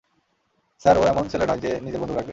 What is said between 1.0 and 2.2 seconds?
ও এমন ছেলে নয়, যে নিজের বন্দুক